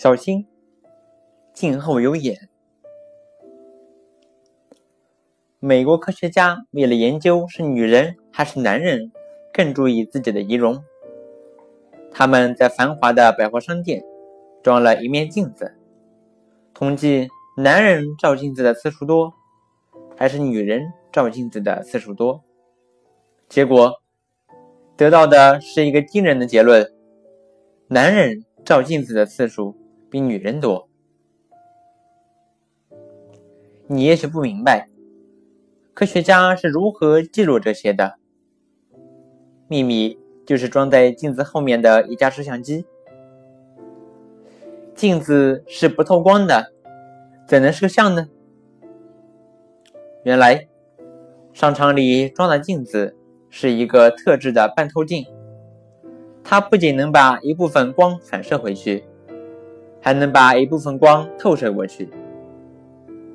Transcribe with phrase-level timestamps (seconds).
[0.00, 0.46] 小心，
[1.52, 2.48] 镜后有眼。
[5.58, 9.10] 美国科学家为了研究是女人还是男人
[9.52, 10.84] 更注意自己的仪容，
[12.12, 14.04] 他们在繁华的百货商店
[14.62, 15.74] 装了一面镜子，
[16.72, 17.26] 统计
[17.56, 19.34] 男人照镜子的次数多，
[20.16, 22.44] 还是女人照镜子的次数多。
[23.48, 24.00] 结果
[24.96, 26.88] 得到的是一个惊人的结论：
[27.88, 29.74] 男人照镜子的次数
[30.10, 30.88] 比女人多。
[33.86, 34.88] 你也许不明白，
[35.94, 38.16] 科学家是如何记录这些的。
[39.68, 42.84] 秘密就是装在镜子后面的一架摄像机。
[44.94, 46.72] 镜子是不透光的，
[47.46, 48.28] 怎能摄像呢？
[50.24, 50.68] 原来，
[51.52, 53.14] 商场里装的镜子。
[53.50, 55.26] 是一个特制的半透镜，
[56.44, 59.06] 它不仅能把一部分光反射回去，
[60.08, 62.08] 还能把一部分光透射过去。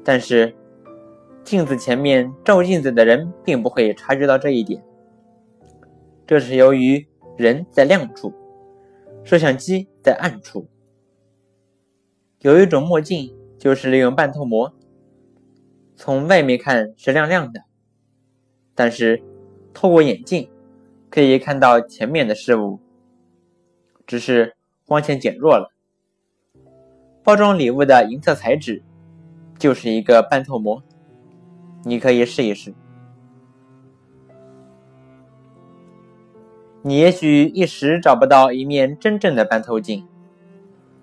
[0.04, 0.56] 但是，
[1.44, 4.84] 镜子前面照镜子的人并不会察觉到这一点，
[6.26, 7.06] 这是由于
[7.38, 8.34] 人在亮处，
[9.24, 10.66] 摄像机在暗处。
[12.40, 14.74] 有一种墨镜就是利用半透膜，
[15.96, 17.62] 从外面看是亮亮的，
[18.74, 19.22] 但是。
[19.76, 20.48] 透过眼镜
[21.10, 22.78] 可以看到前面的事物，
[24.06, 25.73] 只是光线减弱了。
[27.24, 28.84] 包装礼物的银色彩纸
[29.58, 30.84] 就是一个半透膜，
[31.84, 32.74] 你可以试一试。
[36.82, 40.06] 你也许一时找不到一面真正的半透镜，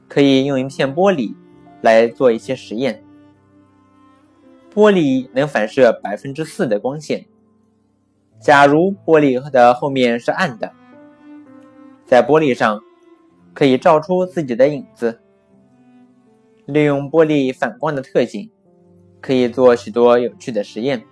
[0.09, 1.35] 可以用一片玻璃
[1.81, 3.03] 来做一些实验。
[4.75, 7.25] 玻璃能反射百分之四的光线。
[8.39, 10.71] 假如玻璃的后面是暗的，
[12.05, 12.79] 在玻璃上
[13.55, 15.19] 可以照出自己的影子。
[16.67, 18.51] 利用玻璃反光的特性，
[19.21, 21.05] 可以做许多有趣的实验。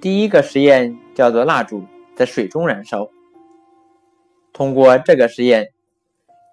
[0.00, 3.10] 第一个实验叫做蜡烛在水中燃烧。
[4.52, 5.72] 通过这个实验，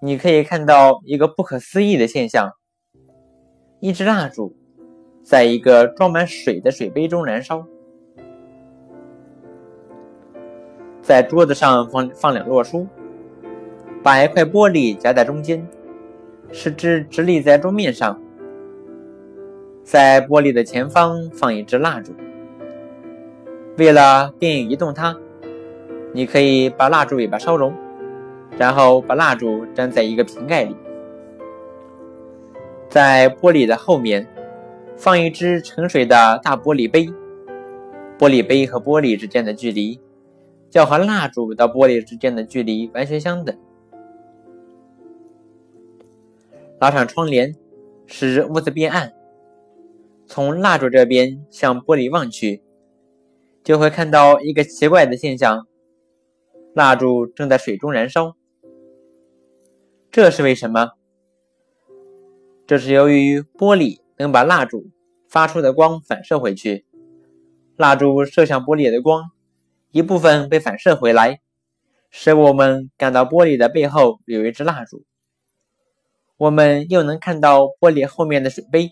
[0.02, 2.52] 你可以看到一个不可思议的现象：
[3.80, 4.56] 一支蜡烛
[5.24, 7.66] 在一个装满水的水杯中燃烧。
[11.02, 12.86] 在桌子上放放两摞书，
[14.04, 15.66] 把一块玻璃夹在中间，
[16.52, 18.20] 使之直立在桌面上。
[19.84, 22.14] 在玻璃的前方放一支蜡烛。
[23.78, 25.16] 为了便于移动它，
[26.14, 27.74] 你可以把蜡烛尾巴烧融，
[28.58, 30.76] 然后把蜡烛粘在一个瓶盖里。
[32.90, 34.28] 在玻璃的后面
[34.98, 37.08] 放一只盛水的大玻璃杯，
[38.18, 40.00] 玻璃杯和玻璃之间的距离。
[40.74, 43.56] 要和蜡烛到玻璃之间的距离完全相等。
[46.80, 47.56] 拉上窗帘，
[48.06, 49.14] 使屋子变暗。
[50.28, 52.62] 从蜡烛这边向玻璃望去，
[53.64, 55.66] 就会看到一个奇怪的现象：
[56.74, 58.36] 蜡烛正在水中燃烧。
[60.12, 60.92] 这是为什么？
[62.66, 64.92] 这是由于玻璃能把蜡烛
[65.30, 66.86] 发出的光反射回去，
[67.76, 69.32] 蜡烛射向玻璃的光。
[69.92, 71.40] 一部分被反射回来，
[72.12, 75.06] 使我们感到玻璃的背后有一支蜡烛。
[76.38, 78.92] 我们又能看到玻璃后面的水杯，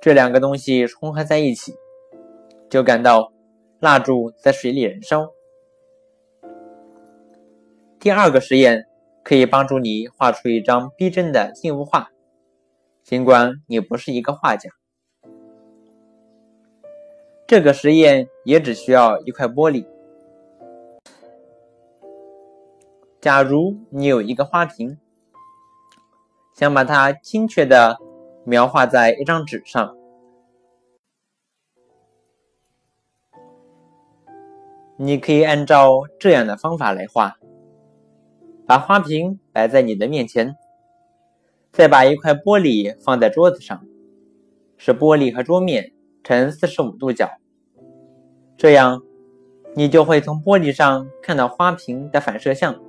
[0.00, 1.72] 这两个东西重合在一起，
[2.68, 3.32] 就感到
[3.78, 5.30] 蜡烛在水里燃烧。
[8.00, 8.84] 第二个实验
[9.22, 12.10] 可以帮助你画出一张逼真的静物画，
[13.04, 14.68] 尽管你不是一个画家。
[17.46, 19.86] 这个实验也只需要一块玻璃。
[23.20, 24.98] 假如你有一个花瓶，
[26.54, 27.98] 想把它精确的
[28.44, 29.96] 描画在一张纸上，
[34.96, 37.36] 你可以按照这样的方法来画：
[38.66, 40.56] 把花瓶摆在你的面前，
[41.72, 43.84] 再把一块玻璃放在桌子上，
[44.76, 45.90] 使玻璃和桌面。
[46.26, 47.28] 呈四十五度角，
[48.56, 49.02] 这样
[49.74, 52.80] 你就会从玻璃上看到花瓶的反射像。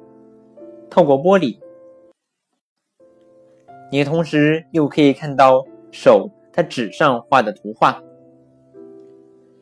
[0.90, 1.60] 透过玻璃，
[3.96, 8.04] 你同时又可以看到手在纸上画的图画，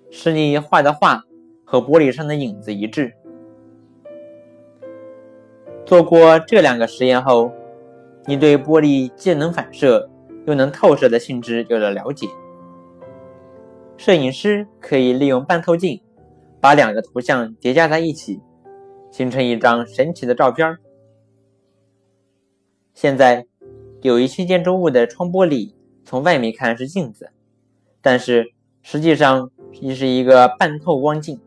[0.10, 1.22] 使你画的画
[1.64, 3.14] 和玻璃上的影子一致。
[5.86, 7.52] 做过这两个实验后，
[8.26, 10.10] 你对玻璃既能反射
[10.48, 12.26] 又能透射的性质有了了解。
[13.98, 16.02] 摄影师可以利用半透镜，
[16.60, 18.42] 把两个图像叠加在一起，
[19.12, 20.76] 形成一张神奇的照片
[22.96, 23.46] 现在，
[24.04, 25.72] 有一些建筑物的窗玻璃
[26.04, 27.32] 从外面看是镜子，
[28.02, 28.52] 但是
[28.82, 31.40] 实际上也是一个半透光镜，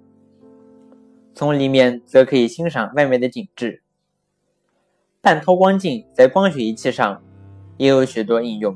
[1.34, 3.82] 从里面则可以欣赏外面的景致。
[5.20, 7.22] 半透光镜在光学仪器上
[7.76, 8.74] 也有许多应用。